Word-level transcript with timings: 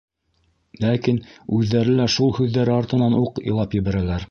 -Ләкин 0.85 1.19
үҙҙәре 1.59 1.95
лә 2.01 2.09
шул 2.15 2.35
һүҙҙәре 2.39 2.77
артынан 2.79 3.21
уҡ 3.23 3.41
илап 3.53 3.81
ебәрәләр. 3.83 4.19